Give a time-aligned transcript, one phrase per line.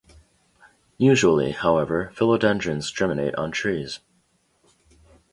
[0.97, 3.99] Usually, however, philodendrons germinate on trees.